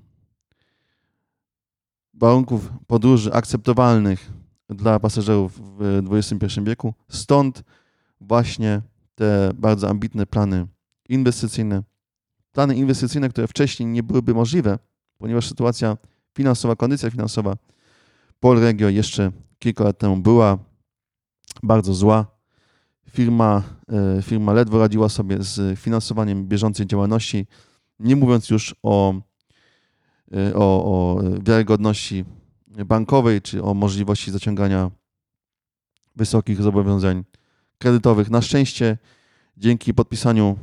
warunków 2.14 2.72
podróży 2.86 3.32
akceptowalnych 3.32 4.41
dla 4.74 5.00
pasażerów 5.00 5.60
w 5.78 6.02
XXI 6.10 6.60
wieku. 6.64 6.94
Stąd 7.08 7.62
właśnie 8.20 8.82
te 9.14 9.50
bardzo 9.54 9.88
ambitne 9.88 10.26
plany 10.26 10.66
inwestycyjne. 11.08 11.82
Plany 12.52 12.74
inwestycyjne, 12.74 13.28
które 13.28 13.46
wcześniej 13.46 13.88
nie 13.88 14.02
byłyby 14.02 14.34
możliwe, 14.34 14.78
ponieważ 15.18 15.48
sytuacja 15.48 15.96
finansowa, 16.34 16.76
kondycja 16.76 17.10
finansowa 17.10 17.56
Polregio 18.42 18.88
jeszcze 18.88 19.32
kilka 19.58 19.84
lat 19.84 19.98
temu 19.98 20.16
była 20.16 20.58
bardzo 21.62 21.94
zła. 21.94 22.26
Firma, 23.10 23.62
e, 24.18 24.22
firma 24.22 24.52
ledwo 24.52 24.78
radziła 24.78 25.08
sobie 25.08 25.42
z 25.42 25.78
finansowaniem 25.78 26.46
bieżącej 26.46 26.86
działalności. 26.86 27.46
Nie 27.98 28.16
mówiąc 28.16 28.50
już 28.50 28.74
o, 28.82 29.14
y, 30.34 30.54
o, 30.54 30.84
o 30.84 31.20
wiarygodności 31.42 32.24
bankowej 32.86 33.42
czy 33.42 33.62
o 33.62 33.74
możliwości 33.74 34.30
zaciągania 34.30 34.90
wysokich 36.16 36.62
zobowiązań 36.62 37.24
kredytowych. 37.78 38.30
Na 38.30 38.42
szczęście 38.42 38.98
dzięki 39.56 39.94
podpisaniu 39.94 40.58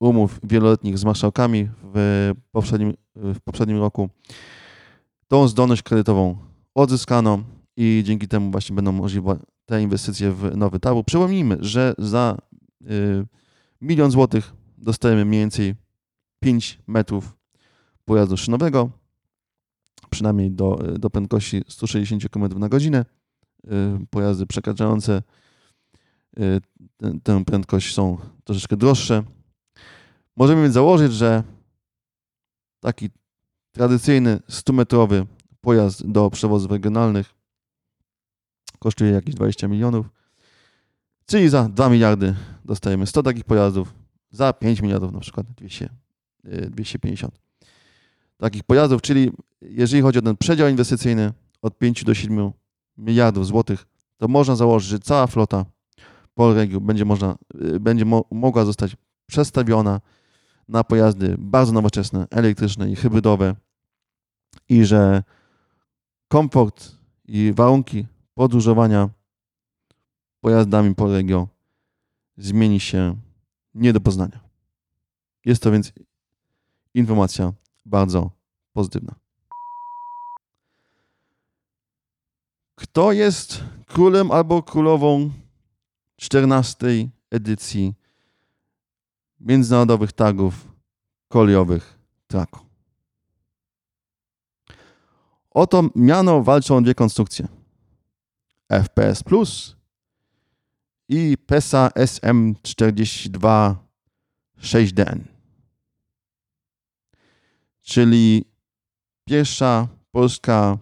umów 0.00 0.40
wieloletnich 0.42 0.98
z 0.98 1.04
marszałkami 1.04 1.68
w 1.82 2.32
poprzednim, 2.52 2.94
w 3.14 3.40
poprzednim 3.40 3.78
roku 3.78 4.08
tą 5.28 5.48
zdolność 5.48 5.82
kredytową 5.82 6.36
odzyskano 6.74 7.42
i 7.76 8.02
dzięki 8.04 8.28
temu 8.28 8.50
właśnie 8.50 8.76
będą 8.76 8.92
możliwe 8.92 9.38
te 9.66 9.82
inwestycje 9.82 10.32
w 10.32 10.56
nowy 10.56 10.80
tabor. 10.80 11.04
Przypomnijmy, 11.04 11.56
że 11.60 11.94
za 11.98 12.38
y, 12.82 13.26
milion 13.80 14.10
złotych 14.10 14.52
dostajemy 14.78 15.24
mniej 15.24 15.40
więcej 15.40 15.74
5 16.40 16.78
metrów 16.86 17.36
pojazdu 18.04 18.36
szynowego, 18.36 18.90
przynajmniej 20.14 20.50
do, 20.50 20.78
do 20.98 21.10
prędkości 21.10 21.62
160 21.68 22.28
km 22.28 22.58
na 22.58 22.68
godzinę. 22.68 23.04
Y, 23.64 24.06
pojazdy 24.10 24.46
przekraczające 24.46 25.22
y, 26.38 26.60
tę, 27.22 27.44
prędkość 27.44 27.94
są 27.94 28.18
troszeczkę 28.44 28.76
droższe. 28.76 29.22
Możemy 30.36 30.62
więc 30.62 30.74
założyć, 30.74 31.12
że 31.12 31.42
taki 32.80 33.10
tradycyjny 33.72 34.40
100-metrowy 34.50 35.26
pojazd 35.60 36.06
do 36.06 36.30
przewozów 36.30 36.70
regionalnych 36.70 37.34
kosztuje 38.78 39.10
jakieś 39.10 39.34
20 39.34 39.68
milionów, 39.68 40.06
czyli 41.26 41.48
za 41.48 41.68
2 41.68 41.88
miliardy 41.88 42.34
dostajemy 42.64 43.06
100 43.06 43.22
takich 43.22 43.44
pojazdów, 43.44 43.94
za 44.30 44.52
5 44.52 44.80
miliardów 44.80 45.12
na 45.12 45.20
przykład 45.20 45.46
200, 45.46 45.88
250 46.70 47.44
takich 48.36 48.62
pojazdów, 48.62 49.02
czyli 49.02 49.30
jeżeli 49.68 50.02
chodzi 50.02 50.18
o 50.18 50.22
ten 50.22 50.36
przedział 50.36 50.68
inwestycyjny 50.68 51.32
od 51.62 51.78
5 51.78 52.04
do 52.04 52.14
7 52.14 52.52
miliardów 52.98 53.46
złotych, 53.46 53.86
to 54.16 54.28
można 54.28 54.56
założyć, 54.56 54.88
że 54.90 54.98
cała 54.98 55.26
flota 55.26 55.64
Polregiu 56.34 56.80
będzie, 56.80 57.04
można, 57.04 57.36
y, 57.74 57.80
będzie 57.80 58.04
mo 58.04 58.24
mogła 58.30 58.64
zostać 58.64 58.96
przestawiona 59.26 60.00
na 60.68 60.84
pojazdy 60.84 61.34
bardzo 61.38 61.72
nowoczesne, 61.72 62.26
elektryczne 62.30 62.90
i 62.90 62.96
hybrydowe 62.96 63.54
i 64.68 64.84
że 64.84 65.22
komfort 66.28 66.92
i 67.24 67.52
warunki 67.56 68.06
podróżowania 68.34 69.10
pojazdami 70.40 70.94
Polregio 70.94 71.48
zmieni 72.36 72.80
się 72.80 73.16
nie 73.74 73.92
do 73.92 74.00
poznania. 74.00 74.40
Jest 75.44 75.62
to 75.62 75.70
więc 75.70 75.92
informacja 76.94 77.52
bardzo 77.84 78.30
pozytywna. 78.72 79.23
Kto 82.74 83.12
jest 83.12 83.64
królem 83.86 84.30
albo 84.30 84.62
królową 84.62 85.30
14 86.16 86.86
edycji 87.30 87.94
międzynarodowych 89.40 90.12
targów 90.12 90.68
kolejowych 91.28 91.98
Trako? 92.26 92.64
Oto 95.50 95.82
miano 95.94 96.42
walczą 96.42 96.76
o 96.76 96.80
dwie 96.80 96.94
konstrukcje. 96.94 97.48
FPS 98.68 99.22
Plus 99.22 99.76
i 101.08 101.36
PESA 101.46 101.88
SM42 101.88 103.74
6DN. 104.58 105.20
Czyli 107.82 108.44
pierwsza 109.24 109.88
polska 110.10 110.78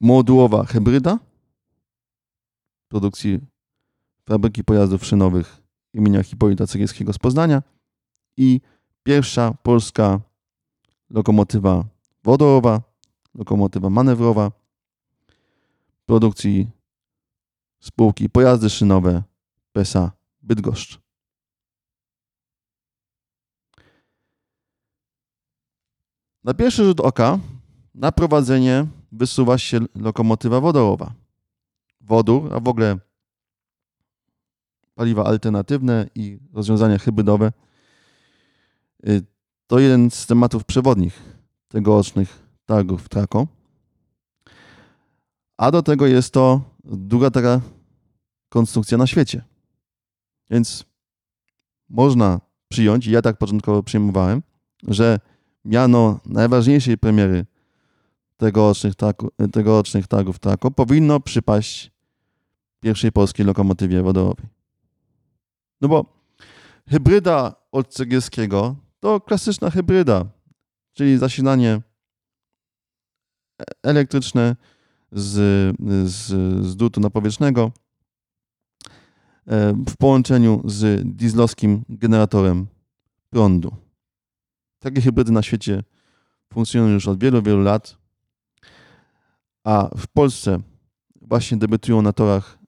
modułowa 0.00 0.64
hybryda 0.64 1.18
produkcji 2.88 3.40
fabryki 4.24 4.64
pojazdów 4.64 5.04
szynowych 5.04 5.62
imienia 5.94 6.22
Hipolita 6.22 6.66
Cegielskiego 6.66 7.12
z 7.12 7.18
Poznania 7.18 7.62
i 8.36 8.60
pierwsza 9.02 9.54
polska 9.62 10.20
lokomotywa 11.10 11.84
wodorowa, 12.24 12.82
lokomotywa 13.34 13.90
manewrowa 13.90 14.52
produkcji 16.06 16.70
spółki 17.80 18.30
Pojazdy 18.30 18.70
Szynowe 18.70 19.22
PESA 19.72 20.12
Bydgoszcz. 20.42 20.98
Na 26.44 26.54
pierwszy 26.54 26.84
rzut 26.84 27.00
oka 27.00 27.38
na 27.94 28.12
prowadzenie 28.12 28.86
wysuwa 29.12 29.58
się 29.58 29.80
lokomotywa 29.94 30.60
wodorowa. 30.60 31.12
Wodór, 32.00 32.54
a 32.54 32.60
w 32.60 32.68
ogóle 32.68 32.98
paliwa 34.94 35.24
alternatywne 35.24 36.06
i 36.14 36.38
rozwiązania 36.52 36.98
hybrydowe 36.98 37.52
y, 39.08 39.22
to 39.66 39.78
jeden 39.78 40.10
z 40.10 40.26
tematów 40.26 40.64
przewodnich 40.64 41.22
tegorocznych 41.68 42.50
targów 42.66 43.08
Trako. 43.08 43.46
A 45.56 45.70
do 45.70 45.82
tego 45.82 46.06
jest 46.06 46.32
to 46.32 46.60
druga 46.84 47.30
taka 47.30 47.60
konstrukcja 48.48 48.98
na 48.98 49.06
świecie. 49.06 49.44
Więc 50.50 50.84
można 51.88 52.40
przyjąć, 52.68 53.06
i 53.06 53.10
ja 53.10 53.22
tak 53.22 53.38
początkowo 53.38 53.82
przyjmowałem, 53.82 54.42
że 54.88 55.20
miano 55.64 56.20
najważniejszej 56.26 56.98
premiery 56.98 57.46
tegorocznych, 58.40 58.94
targu, 58.94 59.30
tegorocznych 59.52 60.06
targów 60.06 60.38
Trako 60.38 60.70
powinno 60.70 61.20
przypaść 61.20 61.90
pierwszej 62.80 63.12
polskiej 63.12 63.46
lokomotywie 63.46 64.02
wodorowej. 64.02 64.46
No 65.80 65.88
bo 65.88 66.04
hybryda 66.88 67.54
od 67.72 67.88
Cegielskiego 67.88 68.76
to 69.00 69.20
klasyczna 69.20 69.70
hybryda, 69.70 70.24
czyli 70.92 71.18
zasilanie 71.18 71.80
elektryczne 73.82 74.56
z, 75.12 75.32
z, 76.10 76.26
z 76.66 76.76
drutu 76.76 77.00
napowietrznego 77.00 77.72
e, 79.46 79.72
w 79.88 79.96
połączeniu 79.96 80.62
z 80.64 81.02
dieslowskim 81.16 81.84
generatorem 81.88 82.66
prądu. 83.30 83.76
Takie 84.78 85.00
hybrydy 85.00 85.32
na 85.32 85.42
świecie 85.42 85.82
funkcjonują 86.52 86.94
już 86.94 87.08
od 87.08 87.20
wielu, 87.20 87.42
wielu 87.42 87.62
lat, 87.62 87.99
a 89.64 89.90
w 89.96 90.06
Polsce 90.06 90.60
właśnie 91.20 91.56
debiutują 91.56 92.02
na 92.02 92.12
torach 92.12 92.58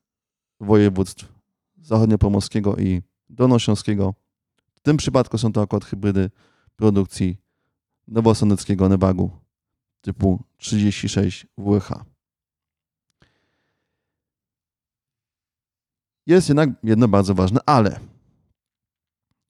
województw 0.61 1.33
zachodniopomorskiego 1.81 2.77
i 2.77 3.03
dolnośląskiego. 3.31 4.15
W 4.75 4.81
tym 4.81 4.97
przypadku 4.97 5.39
są 5.39 5.53
to 5.53 5.63
akurat 5.63 5.85
hybrydy 5.85 6.31
produkcji 6.77 7.37
nowosądeckiego 8.09 8.89
Nevagu 8.89 9.31
typu 10.01 10.43
36 10.57 11.47
WH. 11.59 12.05
Jest 16.27 16.49
jednak 16.49 16.69
jedno 16.83 17.09
bardzo 17.09 17.35
ważne, 17.35 17.61
ale. 17.67 18.01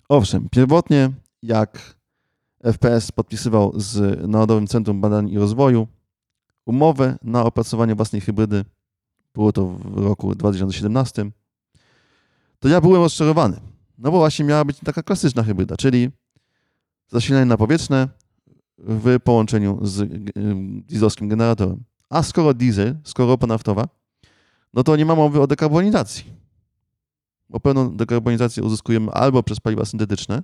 Owszem, 0.09 0.49
pierwotnie 0.51 1.11
jak 1.43 1.97
FPS 2.63 3.13
podpisywał 3.13 3.73
z 3.81 4.21
Narodowym 4.29 4.67
Centrum 4.67 5.01
Badań 5.01 5.29
i 5.31 5.39
Rozwoju 5.39 5.89
umowę 6.67 7.19
na 7.23 7.45
opracowanie 7.45 7.95
własnej 7.95 8.21
hybrydy, 8.21 8.65
było 9.35 9.53
to 9.53 9.67
w 9.67 9.99
roku 9.99 10.35
2017, 10.35 11.31
to 12.59 12.69
ja 12.69 12.81
byłem 12.81 13.03
rozczarowany. 13.03 13.61
No 13.99 14.11
bo 14.11 14.19
właśnie 14.19 14.45
miała 14.45 14.65
być 14.65 14.79
taka 14.85 15.03
klasyczna 15.03 15.43
hybryda, 15.43 15.77
czyli 15.77 16.11
zasilanie 17.09 17.47
na 17.47 17.57
powietrzne 17.57 18.09
w 18.79 19.21
połączeniu 19.25 19.79
z 19.83 20.11
dieslowskim 20.87 21.29
generatorem. 21.29 21.85
A 22.11 22.23
skoro 22.23 22.55
diesel, 22.55 22.97
skoro 23.05 23.29
ropa 23.29 23.47
naftowa, 23.47 23.89
no 24.75 24.85
to 24.85 24.97
nie 24.97 25.05
ma 25.05 25.15
mowy 25.15 25.41
o 25.41 25.47
dekarbonizacji. 25.47 26.25
Bo 27.49 27.61
pełną 27.61 27.97
dekarbonizację 27.97 28.63
uzyskujemy 28.63 29.13
albo 29.13 29.43
przez 29.43 29.61
paliwa 29.61 29.85
syntetyczne, 29.85 30.43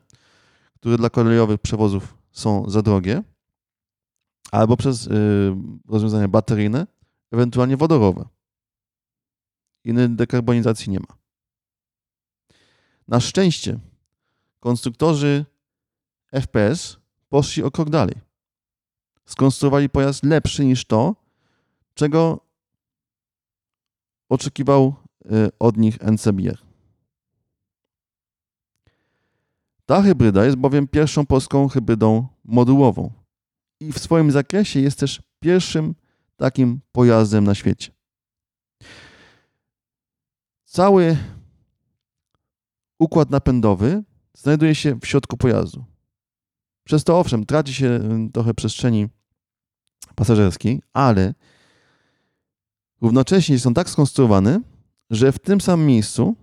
które 0.74 0.96
dla 0.96 1.11
kolejowych 1.11 1.61
przewozów 1.61 2.18
są 2.33 2.70
za 2.70 2.83
drogie, 2.83 3.22
albo 4.53 4.77
przez 4.77 5.07
y, 5.07 5.11
rozwiązania 5.88 6.29
bateryjne, 6.29 6.87
ewentualnie 7.33 7.77
wodorowe. 7.77 8.29
Innej 9.85 10.11
dekarbonizacji 10.11 10.92
nie 10.92 11.01
ma. 11.01 11.18
Na 13.09 13.20
szczęście 13.20 13.79
konstruktorzy 14.61 15.44
FPS 16.33 16.96
poszli 17.29 17.62
o 17.62 17.70
krok 17.70 17.90
dalej. 17.90 18.14
Skonstruowali 19.27 19.88
pojazd 19.88 20.24
lepszy 20.24 20.64
niż 20.64 20.85
to, 20.85 21.16
czego 21.94 22.40
oczekiwał 24.29 24.94
y, 25.24 25.51
od 25.59 25.77
nich 25.77 25.98
NCBR. 26.03 26.59
Ta 29.87 30.03
hybryda 30.03 30.44
jest 30.44 30.57
bowiem 30.57 30.88
pierwszą 30.88 31.27
polską 31.27 31.68
hybrydą 31.68 32.27
modułową 32.44 33.17
i 33.81 33.93
w 33.93 33.99
swoim 33.99 34.31
zakresie 34.31 34.81
jest 34.81 34.99
też 34.99 35.23
pierwszym 35.41 35.95
takim 36.37 36.81
pojazdem 36.93 37.45
na 37.45 37.55
świecie. 37.55 37.93
Cały 40.64 41.17
układ 42.99 43.31
napędowy 43.31 44.03
znajduje 44.35 44.75
się 44.75 44.99
w 45.01 45.07
środku 45.07 45.37
pojazdu. 45.37 45.85
Przez 46.85 47.05
to 47.05 47.19
owszem, 47.19 47.47
traci 47.47 47.75
się 47.75 47.87
y, 47.87 48.33
trochę 48.33 48.55
przestrzeni 48.55 49.09
pasażerskiej, 50.14 50.83
ale 50.93 51.35
równocześnie 53.01 53.59
są 53.59 53.75
tak 53.75 53.91
skonstruowane, 53.91 54.61
że 55.11 55.33
w 55.33 55.38
tym 55.38 55.61
samym 55.61 55.87
miejscu 55.87 56.37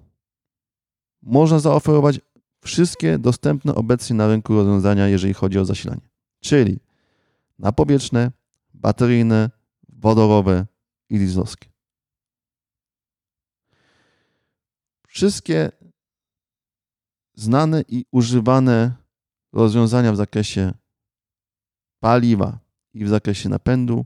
można 1.22 1.60
zaoferować 1.60 2.20
wszystkie 2.64 3.20
dostępne 3.20 3.76
obecnie 3.76 4.16
na 4.16 4.28
rynku 4.28 4.54
rozwiązania, 4.54 5.08
jeżeli 5.08 5.34
chodzi 5.34 5.60
o 5.60 5.66
zasilanie. 5.66 6.10
Czyli 6.44 6.80
napowietrzne, 7.60 8.32
bateryjne, 8.74 9.50
wodorowe 9.90 10.66
i 11.10 11.20
dieslowskie. 11.20 11.70
Wszystkie 15.08 15.72
znane 17.36 17.84
i 17.88 18.06
używane 18.12 18.96
rozwiązania 19.54 20.12
w 20.12 20.16
zakresie 20.16 20.74
paliwa 22.00 22.60
i 22.94 23.06
w 23.06 23.10
zakresie 23.10 23.50
napędu 23.50 24.06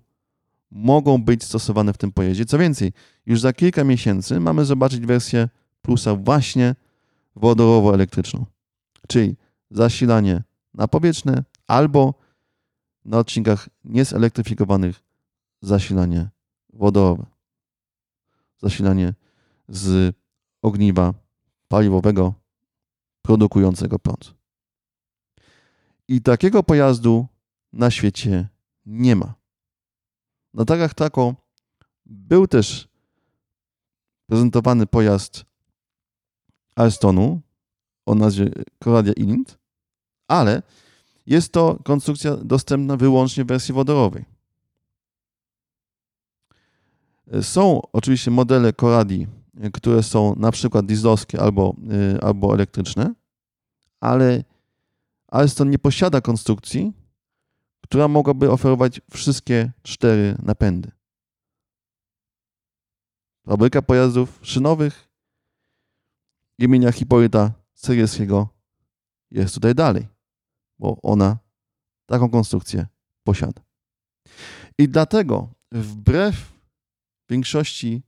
mogą 0.72 1.24
być 1.24 1.44
stosowane 1.44 1.94
w 1.94 1.98
tym 1.98 2.12
pojeździe. 2.12 2.46
Co 2.46 2.58
więcej, 2.58 2.94
już 3.26 3.40
za 3.40 3.54
kilka 3.54 3.84
miesięcy 3.84 4.40
mamy 4.40 4.66
zobaczyć 4.66 5.06
wersję 5.06 5.50
plusa 5.82 6.16
właśnie 6.16 6.76
wodorowo-elektryczną, 7.36 8.46
czyli 9.08 9.36
zasilanie 9.72 10.44
napowietrzne 10.74 11.44
albo 11.68 12.14
na 13.06 13.18
odcinkach 13.18 13.70
niezelektryfikowanych 13.84 15.04
zasilanie 15.62 16.30
wodorowe. 16.74 17.26
Zasilanie 18.58 19.14
z 19.70 20.16
ogniwa 20.62 21.14
paliwowego 21.68 22.34
produkującego 23.22 24.00
prąd. 24.00 24.34
I 26.08 26.22
takiego 26.22 26.64
pojazdu 26.64 27.28
na 27.74 27.92
świecie 27.92 28.48
nie 28.86 29.16
ma. 29.16 29.34
Na 30.54 30.66
targach 30.66 30.94
Trako 30.94 31.36
był 32.06 32.48
też 32.48 32.88
prezentowany 34.28 34.88
pojazd 34.88 35.46
Alstonu 36.76 37.42
o 38.06 38.16
nazwie 38.16 38.52
Coradia 38.84 39.14
Ilint, 39.14 39.58
ale 40.28 40.62
jest 41.30 41.52
to 41.54 41.80
konstrukcja 41.84 42.36
dostępna 42.36 42.98
wyłącznie 42.98 43.44
w 43.44 43.48
wersji 43.48 43.74
wodorowej. 43.74 44.26
Są 47.42 47.82
oczywiście 47.94 48.32
modele 48.32 48.74
Coradi, 48.74 49.28
które 49.74 50.04
są 50.04 50.36
na 50.36 50.52
przykład 50.52 50.86
dieslowskie 50.86 51.42
albo, 51.42 51.76
y, 52.15 52.22
albo 52.22 52.54
elektryczne, 52.54 53.13
ale 54.00 54.44
Alstom 55.28 55.72
nie 55.72 55.80
posiada 55.80 56.22
konstrukcji, 56.22 56.94
która 57.82 58.08
mogłaby 58.08 58.52
oferować 58.52 59.02
wszystkie 59.12 59.72
cztery 59.84 60.36
napędy. 60.44 60.92
Fabryka 63.46 63.82
pojazdów 63.82 64.39
szynowych 64.42 65.10
imienia 66.58 66.92
Hipolyta 66.92 67.52
Seryjskiego 67.74 68.48
jest 69.32 69.54
tutaj 69.54 69.76
dalej, 69.76 70.08
bo 70.80 70.98
ona 71.02 71.38
taką 72.06 72.30
konstrukcję 72.30 72.88
posiada. 73.24 73.62
I 74.78 74.89
dlatego 74.89 75.50
wbrew 75.72 76.54
większości 77.30 78.02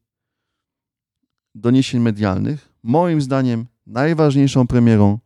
doniesień 1.55 2.01
medialnych, 2.01 2.73
moim 2.83 3.21
zdaniem 3.21 3.67
najważniejszą 3.87 4.67
premierą 4.67 5.19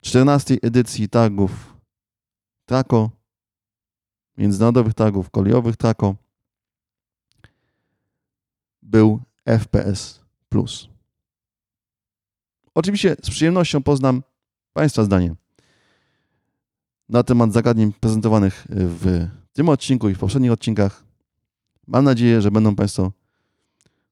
14 0.00 0.56
edycji 0.62 1.08
targów 1.08 1.76
Trako, 2.64 3.10
międzynarodowych 4.36 4.94
targów 4.94 5.30
kolejowych 5.30 5.76
Trako, 5.76 6.16
był 8.82 9.20
FPS. 9.48 10.22
Oczywiście 12.74 13.16
z 13.22 13.30
przyjemnością 13.30 13.82
poznam 13.82 14.22
Państwa 14.72 15.04
zdanie 15.04 15.34
na 17.12 17.22
temat 17.22 17.52
zagadnień 17.52 17.92
prezentowanych 17.92 18.66
w 18.70 19.26
tym 19.52 19.68
odcinku 19.68 20.08
i 20.08 20.14
w 20.14 20.18
poprzednich 20.18 20.52
odcinkach. 20.52 21.04
Mam 21.86 22.04
nadzieję, 22.04 22.40
że 22.40 22.50
będą 22.50 22.76
Państwo 22.76 23.12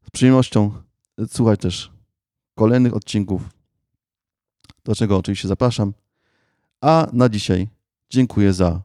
z 0.07 0.11
przyjemnością 0.11 0.73
słuchać 1.29 1.61
też 1.61 1.93
kolejnych 2.55 2.97
odcinków, 2.97 3.43
do 4.85 4.95
czego 4.95 5.17
oczywiście 5.17 5.49
zapraszam. 5.49 5.93
A 6.81 7.07
na 7.13 7.29
dzisiaj 7.29 7.69
dziękuję 8.11 8.53
za 8.53 8.83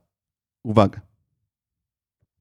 uwagę. 0.64 1.02